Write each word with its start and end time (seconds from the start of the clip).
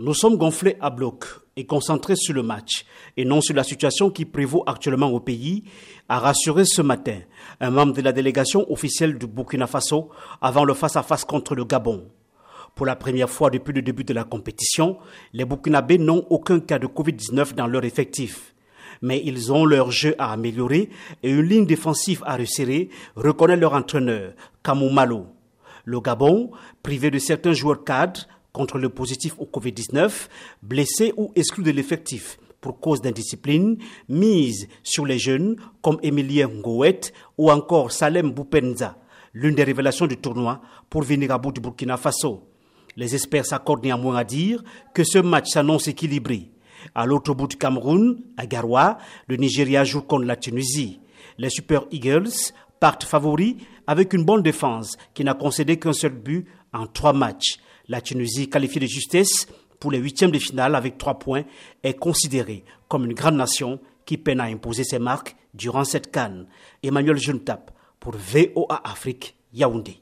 Nous 0.00 0.14
sommes 0.14 0.36
gonflés 0.36 0.76
à 0.80 0.90
bloc 0.90 1.24
et 1.56 1.66
concentrés 1.66 2.14
sur 2.14 2.32
le 2.32 2.44
match 2.44 2.84
et 3.16 3.24
non 3.24 3.40
sur 3.40 3.56
la 3.56 3.64
situation 3.64 4.10
qui 4.10 4.24
prévaut 4.24 4.62
actuellement 4.64 5.08
au 5.08 5.18
pays, 5.18 5.64
a 6.08 6.20
rassuré 6.20 6.64
ce 6.64 6.82
matin 6.82 7.18
un 7.60 7.70
membre 7.70 7.94
de 7.94 8.02
la 8.02 8.12
délégation 8.12 8.70
officielle 8.70 9.18
du 9.18 9.26
Burkina 9.26 9.66
Faso 9.66 10.10
avant 10.40 10.64
le 10.64 10.74
face-à-face 10.74 11.24
contre 11.24 11.56
le 11.56 11.64
Gabon. 11.64 12.06
Pour 12.76 12.86
la 12.86 12.94
première 12.94 13.28
fois 13.28 13.50
depuis 13.50 13.72
le 13.72 13.82
début 13.82 14.04
de 14.04 14.14
la 14.14 14.22
compétition, 14.22 14.98
les 15.32 15.44
Burkinabés 15.44 15.98
n'ont 15.98 16.24
aucun 16.30 16.60
cas 16.60 16.78
de 16.78 16.86
Covid-19 16.86 17.54
dans 17.54 17.66
leur 17.66 17.82
effectif. 17.82 18.54
Mais 19.02 19.20
ils 19.24 19.52
ont 19.52 19.64
leur 19.64 19.90
jeu 19.90 20.14
à 20.20 20.32
améliorer 20.32 20.90
et 21.24 21.30
une 21.30 21.42
ligne 21.42 21.66
défensive 21.66 22.22
à 22.24 22.36
resserrer, 22.36 22.88
reconnaît 23.16 23.56
leur 23.56 23.72
entraîneur, 23.74 24.34
Kamou 24.62 24.90
Malo. 24.90 25.26
Le 25.84 26.00
Gabon, 26.00 26.52
privé 26.84 27.10
de 27.10 27.18
certains 27.18 27.52
joueurs 27.52 27.82
cadres, 27.82 28.28
contre 28.52 28.78
le 28.78 28.88
positif 28.88 29.34
au 29.38 29.44
Covid-19, 29.44 30.28
blessés 30.62 31.12
ou 31.16 31.32
exclus 31.36 31.64
de 31.64 31.70
l'effectif 31.70 32.38
pour 32.60 32.80
cause 32.80 33.00
d'indiscipline, 33.00 33.78
mise 34.08 34.68
sur 34.82 35.06
les 35.06 35.18
jeunes 35.18 35.56
comme 35.82 35.98
Emilien 36.02 36.48
Ngouet 36.48 37.00
ou 37.36 37.50
encore 37.50 37.92
Salem 37.92 38.30
Boupenza, 38.30 38.98
l'une 39.32 39.54
des 39.54 39.64
révélations 39.64 40.06
du 40.06 40.16
tournoi 40.16 40.60
pour 40.90 41.02
venir 41.02 41.30
à 41.30 41.38
bout 41.38 41.52
du 41.52 41.60
Burkina 41.60 41.96
Faso. 41.96 42.48
Les 42.96 43.14
experts 43.14 43.46
s'accordent 43.46 43.84
néanmoins 43.84 44.16
à 44.16 44.24
dire 44.24 44.62
que 44.92 45.04
ce 45.04 45.18
match 45.18 45.50
s'annonce 45.50 45.86
équilibré. 45.86 46.50
À 46.94 47.06
l'autre 47.06 47.34
bout 47.34 47.46
du 47.46 47.56
Cameroun, 47.56 48.20
à 48.36 48.46
Garoua, 48.46 48.98
le 49.28 49.36
Nigeria 49.36 49.84
joue 49.84 50.02
contre 50.02 50.24
la 50.24 50.36
Tunisie. 50.36 51.00
Les 51.38 51.50
Super 51.50 51.84
Eagles 51.92 52.52
partent 52.80 53.04
favoris 53.04 53.56
avec 53.86 54.12
une 54.12 54.24
bonne 54.24 54.42
défense 54.42 54.96
qui 55.14 55.24
n'a 55.24 55.34
concédé 55.34 55.78
qu'un 55.78 55.92
seul 55.92 56.12
but 56.12 56.46
en 56.72 56.86
trois 56.86 57.12
matchs. 57.12 57.58
La 57.88 58.00
Tunisie, 58.00 58.50
qualifiée 58.50 58.80
de 58.80 58.86
justesse 58.86 59.48
pour 59.80 59.90
les 59.90 59.98
huitièmes 59.98 60.30
de 60.30 60.38
finale 60.38 60.74
avec 60.74 60.98
trois 60.98 61.18
points, 61.18 61.44
est 61.82 61.94
considérée 61.94 62.64
comme 62.88 63.04
une 63.04 63.14
grande 63.14 63.36
nation 63.36 63.80
qui 64.04 64.18
peine 64.18 64.40
à 64.40 64.44
imposer 64.44 64.84
ses 64.84 64.98
marques 64.98 65.36
durant 65.54 65.84
cette 65.84 66.10
canne. 66.10 66.46
Emmanuel 66.82 67.16
Juntap 67.16 67.70
pour 68.00 68.14
VOA 68.14 68.80
Afrique, 68.84 69.36
Yaoundé. 69.52 70.00